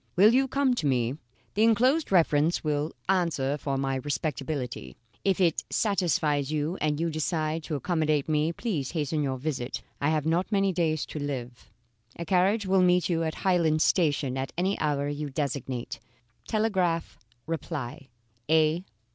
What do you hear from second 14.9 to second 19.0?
you designate. Telegraph reply. A.